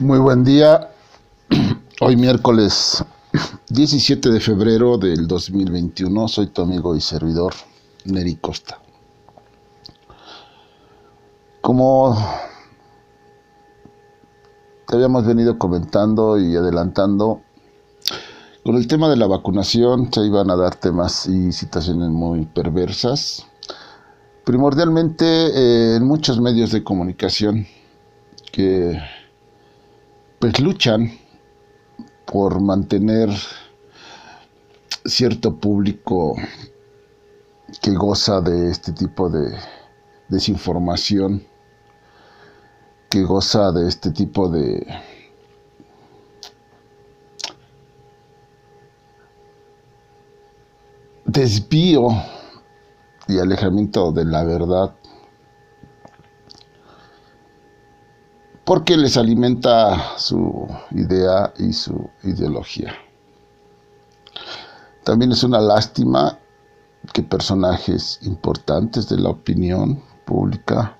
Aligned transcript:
Muy 0.00 0.18
buen 0.18 0.44
día. 0.44 0.88
Hoy 2.00 2.16
miércoles 2.16 3.04
17 3.68 4.30
de 4.30 4.40
febrero 4.40 4.96
del 4.96 5.28
2021. 5.28 6.26
Soy 6.26 6.46
tu 6.46 6.62
amigo 6.62 6.96
y 6.96 7.02
servidor 7.02 7.52
Neri 8.06 8.36
Costa. 8.36 8.80
Como 11.60 12.16
te 14.88 14.96
habíamos 14.96 15.26
venido 15.26 15.58
comentando 15.58 16.38
y 16.38 16.56
adelantando, 16.56 17.42
con 18.64 18.76
el 18.76 18.88
tema 18.88 19.10
de 19.10 19.18
la 19.18 19.26
vacunación 19.26 20.10
se 20.10 20.22
iban 20.22 20.50
a 20.50 20.56
dar 20.56 20.76
temas 20.76 21.26
y 21.26 21.52
situaciones 21.52 22.08
muy 22.08 22.46
perversas. 22.46 23.46
Primordialmente 24.46 25.26
eh, 25.26 25.96
en 25.96 26.06
muchos 26.06 26.40
medios 26.40 26.72
de 26.72 26.82
comunicación 26.82 27.66
que 28.50 28.98
pues 30.40 30.58
luchan 30.58 31.12
por 32.24 32.60
mantener 32.62 33.28
cierto 35.04 35.54
público 35.56 36.34
que 37.82 37.92
goza 37.92 38.40
de 38.40 38.70
este 38.70 38.92
tipo 38.92 39.28
de 39.28 39.54
desinformación, 40.28 41.46
que 43.10 43.22
goza 43.22 43.70
de 43.72 43.86
este 43.86 44.12
tipo 44.12 44.48
de 44.48 44.86
desvío 51.26 52.08
y 53.28 53.38
alejamiento 53.38 54.10
de 54.10 54.24
la 54.24 54.42
verdad 54.44 54.99
porque 58.70 58.96
les 58.96 59.16
alimenta 59.16 60.16
su 60.16 60.68
idea 60.92 61.52
y 61.58 61.72
su 61.72 62.08
ideología. 62.22 62.94
También 65.02 65.32
es 65.32 65.42
una 65.42 65.60
lástima 65.60 66.38
que 67.12 67.24
personajes 67.24 68.20
importantes 68.22 69.08
de 69.08 69.16
la 69.16 69.30
opinión 69.30 70.00
pública 70.24 70.96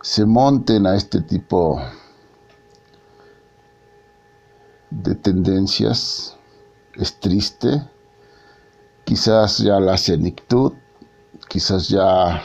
se 0.00 0.24
monten 0.24 0.86
a 0.86 0.94
este 0.94 1.22
tipo 1.22 1.82
de 4.90 5.16
tendencias. 5.16 6.36
Es 6.94 7.18
triste. 7.18 7.82
Quizás 9.02 9.58
ya 9.58 9.80
la 9.80 9.96
senectud, 9.96 10.74
quizás 11.48 11.88
ya 11.88 12.44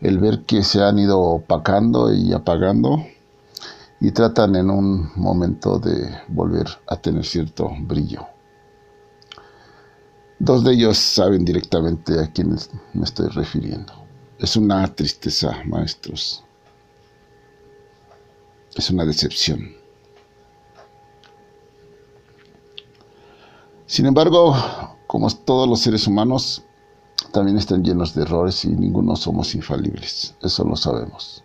el 0.00 0.20
ver 0.20 0.44
que 0.44 0.62
se 0.62 0.84
han 0.84 1.00
ido 1.00 1.18
opacando 1.18 2.14
y 2.14 2.32
apagando 2.32 3.04
y 4.00 4.12
tratan 4.12 4.54
en 4.56 4.70
un 4.70 5.10
momento 5.16 5.78
de 5.78 6.20
volver 6.28 6.66
a 6.86 6.96
tener 6.96 7.24
cierto 7.24 7.70
brillo. 7.80 8.26
Dos 10.38 10.62
de 10.62 10.72
ellos 10.72 10.96
saben 10.96 11.44
directamente 11.44 12.20
a 12.20 12.30
quienes 12.30 12.70
me 12.94 13.04
estoy 13.04 13.28
refiriendo. 13.28 13.92
Es 14.38 14.56
una 14.56 14.86
tristeza, 14.94 15.62
maestros. 15.66 16.44
Es 18.76 18.88
una 18.90 19.04
decepción. 19.04 19.72
Sin 23.86 24.06
embargo, 24.06 24.54
como 25.08 25.28
todos 25.28 25.68
los 25.68 25.80
seres 25.80 26.06
humanos, 26.06 26.62
también 27.32 27.58
están 27.58 27.82
llenos 27.82 28.14
de 28.14 28.22
errores 28.22 28.64
y 28.64 28.68
ninguno 28.68 29.16
somos 29.16 29.56
infalibles. 29.56 30.36
Eso 30.40 30.62
lo 30.62 30.76
sabemos 30.76 31.42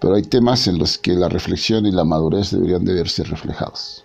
pero 0.00 0.14
hay 0.14 0.22
temas 0.22 0.66
en 0.66 0.78
los 0.78 0.98
que 0.98 1.14
la 1.14 1.28
reflexión 1.28 1.86
y 1.86 1.90
la 1.90 2.04
madurez 2.04 2.50
deberían 2.50 2.84
de 2.84 2.94
verse 2.94 3.24
reflejados. 3.24 4.04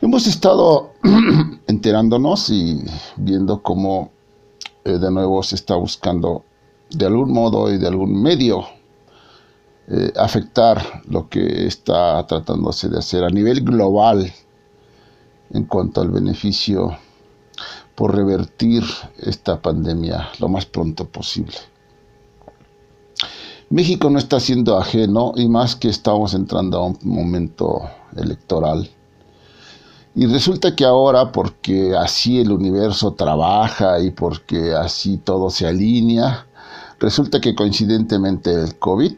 Hemos 0.00 0.26
estado 0.26 0.92
enterándonos 1.66 2.50
y 2.50 2.84
viendo 3.16 3.62
cómo 3.62 4.10
eh, 4.84 4.98
de 4.98 5.10
nuevo 5.10 5.42
se 5.42 5.54
está 5.54 5.76
buscando 5.76 6.44
de 6.90 7.06
algún 7.06 7.32
modo 7.32 7.72
y 7.72 7.78
de 7.78 7.86
algún 7.86 8.20
medio 8.22 8.64
eh, 9.88 10.12
afectar 10.16 11.02
lo 11.08 11.28
que 11.28 11.66
está 11.66 12.26
tratándose 12.26 12.88
de 12.88 12.98
hacer 12.98 13.24
a 13.24 13.30
nivel 13.30 13.62
global 13.62 14.30
en 15.50 15.64
cuanto 15.64 16.00
al 16.00 16.10
beneficio 16.10 16.98
por 17.94 18.14
revertir 18.14 18.82
esta 19.18 19.60
pandemia 19.60 20.30
lo 20.38 20.48
más 20.48 20.66
pronto 20.66 21.04
posible. 21.06 21.56
México 23.70 24.10
no 24.10 24.18
está 24.18 24.40
siendo 24.40 24.78
ajeno 24.78 25.32
y 25.36 25.48
más 25.48 25.74
que 25.76 25.88
estamos 25.88 26.34
entrando 26.34 26.78
a 26.78 26.86
un 26.86 26.98
momento 27.02 27.82
electoral. 28.16 28.88
Y 30.14 30.26
resulta 30.26 30.76
que 30.76 30.84
ahora, 30.84 31.32
porque 31.32 31.96
así 31.96 32.38
el 32.38 32.52
universo 32.52 33.14
trabaja 33.14 33.98
y 33.98 34.10
porque 34.10 34.74
así 34.74 35.18
todo 35.18 35.50
se 35.50 35.66
alinea, 35.66 36.46
resulta 37.00 37.40
que 37.40 37.54
coincidentemente 37.54 38.52
el 38.52 38.78
COVID 38.78 39.12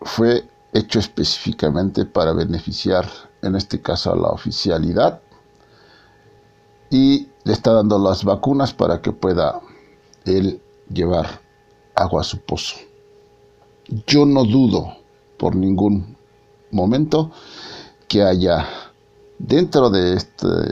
fue 0.00 0.44
hecho 0.72 0.98
específicamente 0.98 2.04
para 2.04 2.32
beneficiar, 2.32 3.08
en 3.42 3.54
este 3.54 3.80
caso, 3.80 4.12
a 4.12 4.16
la 4.16 4.28
oficialidad 4.30 5.20
y 6.90 7.28
le 7.44 7.52
está 7.52 7.72
dando 7.72 7.98
las 7.98 8.24
vacunas 8.24 8.72
para 8.72 9.00
que 9.00 9.12
pueda 9.12 9.60
él 10.24 10.60
llevar 10.92 11.40
agua 11.94 12.22
a 12.22 12.24
su 12.24 12.38
pozo. 12.38 12.76
Yo 14.06 14.24
no 14.24 14.44
dudo 14.44 14.96
por 15.38 15.54
ningún 15.54 16.16
momento 16.70 17.30
que 18.08 18.22
haya 18.22 18.66
dentro 19.38 19.90
de 19.90 20.14
estos 20.14 20.66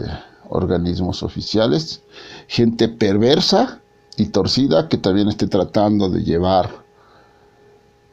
organismos 0.48 1.22
oficiales 1.22 2.02
gente 2.46 2.88
perversa 2.88 3.80
y 4.16 4.26
torcida 4.26 4.88
que 4.88 4.98
también 4.98 5.28
esté 5.28 5.46
tratando 5.46 6.08
de 6.08 6.22
llevar 6.22 6.84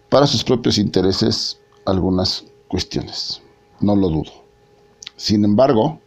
para 0.09 0.27
sus 0.27 0.43
propios 0.43 0.77
intereses 0.77 1.59
algunas 1.85 2.45
cuestiones. 2.67 3.41
No 3.79 3.95
lo 3.95 4.09
dudo. 4.09 4.31
Sin 5.15 5.43
embargo, 5.43 5.99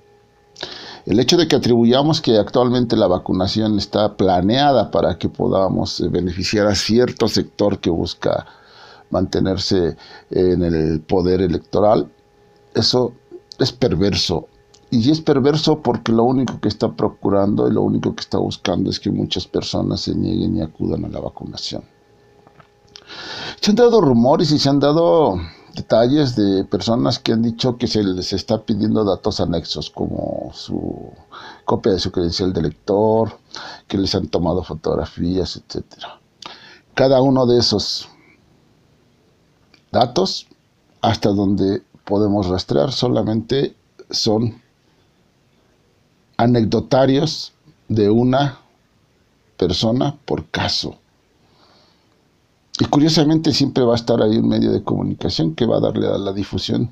el 1.06 1.18
hecho 1.18 1.36
de 1.36 1.48
que 1.48 1.56
atribuyamos 1.56 2.20
que 2.20 2.38
actualmente 2.38 2.96
la 2.96 3.08
vacunación 3.08 3.78
está 3.78 4.16
planeada 4.16 4.90
para 4.90 5.18
que 5.18 5.28
podamos 5.28 6.00
eh, 6.00 6.08
beneficiar 6.08 6.66
a 6.66 6.74
cierto 6.74 7.28
sector 7.28 7.78
que 7.80 7.90
busca 7.90 8.46
mantenerse 9.10 9.96
en 10.30 10.62
el 10.62 11.00
poder 11.00 11.42
electoral, 11.42 12.10
eso 12.74 13.12
es 13.58 13.72
perverso. 13.72 14.48
Y 14.90 15.10
es 15.10 15.20
perverso 15.20 15.80
porque 15.80 16.12
lo 16.12 16.24
único 16.24 16.60
que 16.60 16.68
está 16.68 16.92
procurando 16.92 17.68
y 17.68 17.72
lo 17.72 17.82
único 17.82 18.14
que 18.14 18.20
está 18.20 18.38
buscando 18.38 18.90
es 18.90 19.00
que 19.00 19.10
muchas 19.10 19.46
personas 19.46 20.02
se 20.02 20.14
nieguen 20.14 20.56
y 20.56 20.60
acudan 20.60 21.04
a 21.04 21.08
la 21.08 21.20
vacunación. 21.20 21.82
Se 23.60 23.70
han 23.70 23.76
dado 23.76 24.00
rumores 24.00 24.50
y 24.50 24.58
se 24.58 24.68
han 24.68 24.80
dado 24.80 25.40
detalles 25.74 26.36
de 26.36 26.64
personas 26.64 27.18
que 27.18 27.32
han 27.32 27.42
dicho 27.42 27.76
que 27.76 27.86
se 27.86 28.02
les 28.02 28.32
está 28.32 28.62
pidiendo 28.62 29.04
datos 29.04 29.40
anexos 29.40 29.90
como 29.90 30.50
su 30.54 31.12
copia 31.64 31.92
de 31.92 31.98
su 31.98 32.12
credencial 32.12 32.52
de 32.52 32.62
lector, 32.62 33.38
que 33.88 33.98
les 33.98 34.14
han 34.14 34.28
tomado 34.28 34.62
fotografías, 34.62 35.56
etc. 35.56 35.84
Cada 36.94 37.22
uno 37.22 37.46
de 37.46 37.58
esos 37.58 38.08
datos, 39.90 40.46
hasta 41.00 41.30
donde 41.30 41.82
podemos 42.04 42.48
rastrear, 42.48 42.92
solamente 42.92 43.74
son 44.10 44.60
anecdotarios 46.36 47.52
de 47.88 48.10
una 48.10 48.58
persona 49.56 50.18
por 50.24 50.46
caso. 50.48 50.96
Y 52.78 52.84
curiosamente 52.86 53.52
siempre 53.52 53.84
va 53.84 53.92
a 53.92 53.96
estar 53.96 54.22
ahí 54.22 54.36
un 54.36 54.48
medio 54.48 54.72
de 54.72 54.82
comunicación 54.82 55.54
que 55.54 55.66
va 55.66 55.76
a 55.76 55.80
darle 55.80 56.08
a 56.08 56.18
la 56.18 56.32
difusión 56.32 56.90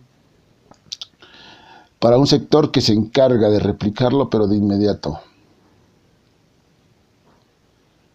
para 1.98 2.18
un 2.18 2.26
sector 2.26 2.70
que 2.70 2.80
se 2.80 2.94
encarga 2.94 3.50
de 3.50 3.60
replicarlo, 3.60 4.30
pero 4.30 4.46
de 4.46 4.56
inmediato. 4.56 5.20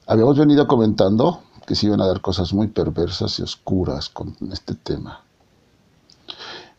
Habíamos 0.08 0.38
venido 0.38 0.68
comentando 0.68 1.42
que 1.66 1.76
se 1.76 1.88
iban 1.88 2.02
a 2.02 2.08
dar 2.08 2.22
cosas 2.22 2.54
muy 2.54 2.68
perversas 2.68 3.40
y 3.40 3.44
oscuras 3.44 4.10
con 4.10 4.36
este 4.52 4.76
tema. 4.76 5.24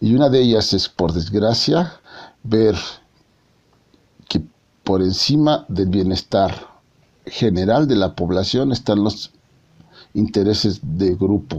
Y 0.00 0.14
una 0.14 0.28
de 0.28 0.42
ellas 0.42 0.72
es, 0.74 0.88
por 0.88 1.12
desgracia, 1.12 2.00
ver 2.42 2.76
que 4.28 4.44
por 4.84 5.00
encima 5.00 5.64
del 5.68 5.88
bienestar 5.88 6.54
general 7.24 7.88
de 7.88 7.96
la 7.96 8.14
población 8.14 8.72
están 8.72 9.02
los 9.02 9.32
intereses 10.16 10.80
de 10.82 11.14
grupo 11.14 11.58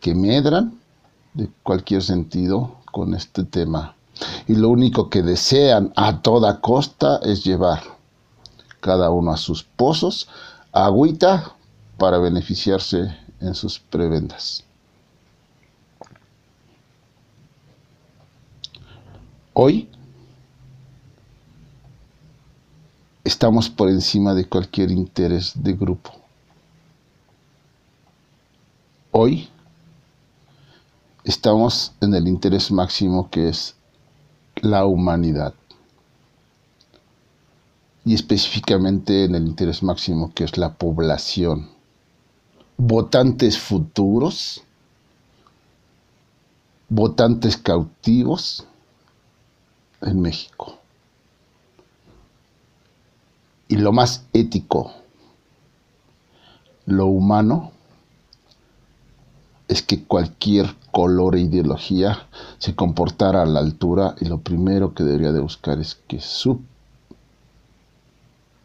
que 0.00 0.14
medran 0.14 0.78
de 1.34 1.48
cualquier 1.62 2.02
sentido 2.02 2.76
con 2.92 3.14
este 3.14 3.44
tema. 3.44 3.94
Y 4.46 4.54
lo 4.54 4.68
único 4.68 5.10
que 5.10 5.22
desean 5.22 5.92
a 5.96 6.20
toda 6.20 6.60
costa 6.60 7.20
es 7.22 7.44
llevar 7.44 7.82
cada 8.80 9.10
uno 9.10 9.32
a 9.32 9.36
sus 9.36 9.62
pozos 9.62 10.28
agüita 10.72 11.54
para 11.96 12.18
beneficiarse 12.18 13.16
en 13.40 13.54
sus 13.54 13.78
prebendas. 13.78 14.64
Hoy 19.52 19.88
estamos 23.24 23.68
por 23.68 23.88
encima 23.88 24.34
de 24.34 24.48
cualquier 24.48 24.90
interés 24.90 25.52
de 25.54 25.72
grupo. 25.72 26.17
Hoy 29.20 29.48
estamos 31.24 31.90
en 32.00 32.14
el 32.14 32.28
interés 32.28 32.70
máximo 32.70 33.28
que 33.30 33.48
es 33.48 33.74
la 34.62 34.86
humanidad 34.86 35.54
y 38.04 38.14
específicamente 38.14 39.24
en 39.24 39.34
el 39.34 39.48
interés 39.48 39.82
máximo 39.82 40.32
que 40.32 40.44
es 40.44 40.56
la 40.56 40.74
población. 40.74 41.68
Votantes 42.76 43.58
futuros, 43.58 44.62
votantes 46.88 47.56
cautivos 47.56 48.68
en 50.00 50.22
México. 50.22 50.78
Y 53.66 53.78
lo 53.78 53.90
más 53.90 54.26
ético, 54.32 54.92
lo 56.86 57.06
humano, 57.06 57.72
es 59.68 59.82
que 59.82 60.02
cualquier 60.02 60.74
color 60.90 61.36
e 61.36 61.40
ideología 61.40 62.26
se 62.58 62.74
comportara 62.74 63.42
a 63.42 63.46
la 63.46 63.60
altura 63.60 64.16
y 64.18 64.24
lo 64.24 64.38
primero 64.38 64.94
que 64.94 65.04
debería 65.04 65.30
de 65.30 65.40
buscar 65.40 65.78
es 65.78 65.94
que 65.94 66.20
su 66.20 66.60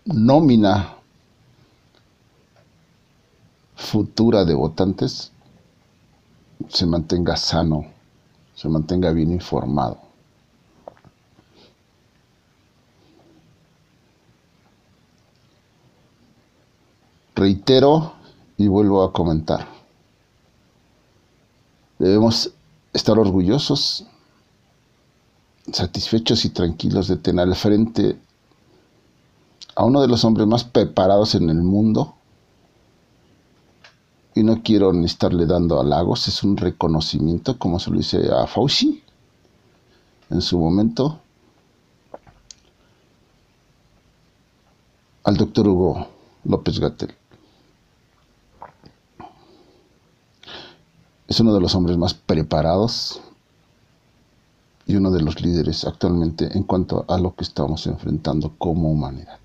nómina 0.05 0.95
futura 3.75 4.45
de 4.45 4.53
votantes 4.53 5.31
se 6.69 6.85
mantenga 6.85 7.35
sano, 7.35 7.85
se 8.55 8.69
mantenga 8.69 9.11
bien 9.11 9.31
informado. 9.31 9.97
Reitero 17.35 18.13
y 18.57 18.67
vuelvo 18.67 19.03
a 19.03 19.11
comentar. 19.11 19.72
Debemos 22.03 22.51
estar 22.91 23.17
orgullosos, 23.17 24.05
satisfechos 25.71 26.43
y 26.43 26.49
tranquilos 26.49 27.07
de 27.07 27.15
tener 27.15 27.47
al 27.47 27.55
frente 27.55 28.19
a 29.73 29.85
uno 29.85 30.01
de 30.01 30.09
los 30.09 30.25
hombres 30.25 30.45
más 30.45 30.65
preparados 30.65 31.33
en 31.35 31.49
el 31.49 31.63
mundo. 31.63 32.15
Y 34.35 34.43
no 34.43 34.61
quiero 34.63 34.91
ni 34.91 35.05
estarle 35.05 35.45
dando 35.45 35.79
halagos, 35.79 36.27
es 36.27 36.43
un 36.43 36.57
reconocimiento, 36.57 37.57
como 37.57 37.79
se 37.79 37.89
lo 37.89 37.97
hice 37.97 38.29
a 38.33 38.47
Fauci 38.47 39.01
en 40.29 40.41
su 40.41 40.59
momento, 40.59 41.21
al 45.23 45.37
doctor 45.37 45.69
Hugo 45.69 46.07
López 46.43 46.81
Gatel. 46.81 47.15
Es 51.33 51.39
uno 51.39 51.51
de 51.51 51.61
los 51.61 51.73
hombres 51.73 51.97
más 51.97 52.13
preparados 52.13 53.19
y 54.85 54.95
uno 54.97 55.09
de 55.09 55.19
los 55.19 55.41
líderes 55.41 55.83
actualmente 55.83 56.55
en 56.55 56.61
cuanto 56.61 57.05
a 57.07 57.17
lo 57.17 57.33
que 57.33 57.43
estamos 57.43 57.87
enfrentando 57.87 58.53
como 58.59 58.91
humanidad. 58.91 59.39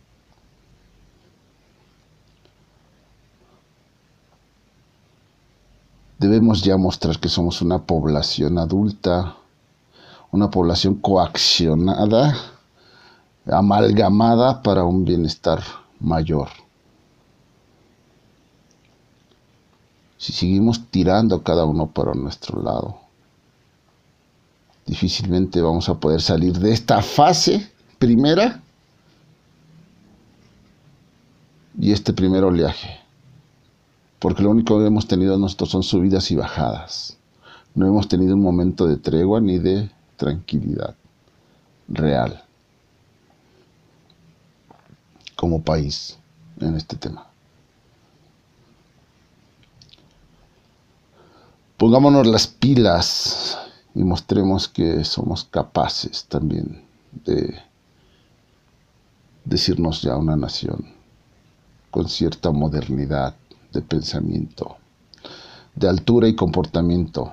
debemos 6.19 6.63
ya 6.63 6.77
mostrar 6.77 7.19
que 7.19 7.31
somos 7.31 7.63
una 7.63 7.79
población 7.79 8.59
adulta, 8.59 9.37
una 10.31 10.51
población 10.51 10.97
coaccionada, 10.97 12.37
amalgamada 13.47 14.63
para 14.63 14.85
un 14.85 15.07
bienestar 15.07 15.63
mayor. 16.01 16.51
Si 20.19 20.33
seguimos 20.33 20.91
tirando 20.91 21.43
cada 21.43 21.65
uno 21.65 21.87
para 21.87 22.13
nuestro 22.13 22.63
lado, 22.63 22.99
difícilmente 24.87 25.63
vamos 25.63 25.89
a 25.89 25.95
poder 25.95 26.21
salir 26.21 26.59
de 26.59 26.73
esta 26.73 27.01
fase 27.03 27.71
primera 27.99 28.61
y 31.79 31.93
este 31.93 32.13
primer 32.13 32.45
oleaje 32.45 33.09
porque 34.19 34.43
lo 34.43 34.51
único 34.51 34.79
que 34.79 34.87
hemos 34.87 35.07
tenido 35.07 35.39
nosotros 35.39 35.71
son 35.71 35.83
subidas 35.83 36.31
y 36.31 36.37
bajadas. 36.37 37.17
No 37.75 37.87
hemos 37.87 38.09
tenido 38.09 38.35
un 38.35 38.43
momento 38.43 38.87
de 38.87 38.97
tregua 38.97 39.41
ni 39.41 39.59
de 39.59 39.91
tranquilidad 40.17 40.95
real 41.89 42.43
como 45.37 45.63
país 45.63 46.19
en 46.61 46.75
este 46.75 46.97
tema. 46.97 47.28
Pongámonos 51.79 52.27
las 52.27 52.49
pilas 52.49 53.57
y 53.95 54.03
mostremos 54.03 54.67
que 54.69 55.05
somos 55.05 55.45
capaces 55.45 56.25
también 56.25 56.85
de 57.25 57.57
decirnos 59.45 60.03
ya 60.03 60.17
una 60.17 60.35
nación 60.35 60.93
con 61.93 62.09
cierta 62.09 62.51
modernidad 62.51 63.37
de 63.73 63.81
pensamiento, 63.81 64.77
de 65.77 65.89
altura 65.89 66.27
y 66.27 66.35
comportamiento. 66.35 67.33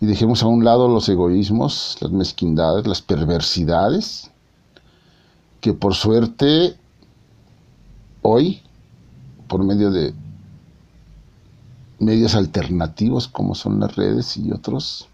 Y 0.00 0.06
dejemos 0.06 0.42
a 0.42 0.46
un 0.46 0.64
lado 0.64 0.88
los 0.88 1.10
egoísmos, 1.10 1.98
las 2.00 2.10
mezquindades, 2.10 2.86
las 2.86 3.02
perversidades, 3.02 4.30
que 5.60 5.74
por 5.74 5.94
suerte 5.94 6.74
hoy, 8.22 8.62
por 9.48 9.62
medio 9.64 9.90
de 9.90 10.14
medios 11.98 12.34
alternativos 12.34 13.28
como 13.28 13.54
son 13.54 13.80
las 13.80 13.94
redes 13.96 14.36
y 14.36 14.50
otros, 14.52 15.08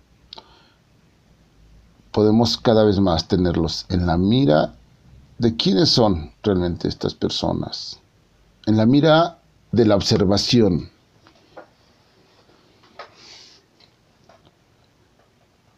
podemos 2.12 2.56
cada 2.56 2.84
vez 2.84 2.98
más 2.98 3.28
tenerlos 3.28 3.86
en 3.88 4.06
la 4.06 4.16
mira 4.16 4.74
de 5.38 5.56
quiénes 5.56 5.90
son 5.90 6.32
realmente 6.42 6.88
estas 6.88 7.14
personas, 7.14 7.98
en 8.66 8.76
la 8.76 8.86
mira 8.86 9.38
de 9.72 9.86
la 9.86 9.96
observación. 9.96 10.90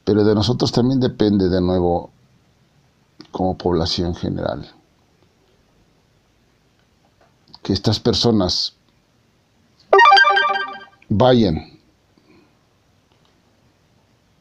Pero 0.05 0.25
de 0.25 0.35
nosotros 0.35 0.73
también 0.73 0.99
depende 0.99 1.49
de 1.49 1.61
nuevo 1.61 2.11
como 3.31 3.57
población 3.57 4.15
general. 4.15 4.69
Que 7.63 7.73
estas 7.73 8.01
personas 8.01 8.75
vayan 11.09 11.79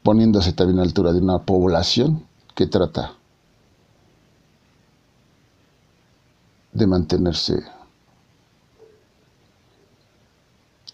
poniéndose 0.02 0.52
también 0.52 0.80
a 0.80 0.82
altura 0.82 1.12
de 1.12 1.20
una 1.20 1.38
población 1.38 2.26
que 2.54 2.66
trata 2.66 3.14
de 6.72 6.86
mantenerse 6.86 7.62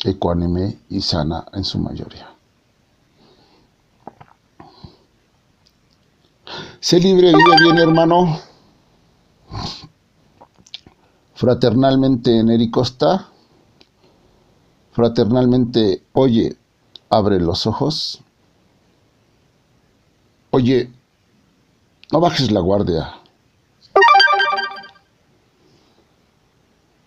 ecuánime 0.05 0.79
y 0.91 1.01
sana 1.01 1.47
en 1.53 1.65
su 1.65 1.79
mayoría. 1.79 2.29
Sé 6.81 7.01
libre, 7.01 7.33
vive 7.33 7.57
bien, 7.61 7.79
hermano. 7.79 8.48
Fraternalmente, 11.39 12.43
Neri 12.43 12.69
Costa. 12.69 13.29
Fraternalmente, 14.91 16.03
oye, 16.13 16.57
abre 17.11 17.39
los 17.39 17.65
ojos. 17.65 18.21
Oye, 20.51 20.91
no 22.11 22.19
bajes 22.19 22.51
la 22.51 22.59
guardia. 22.59 23.15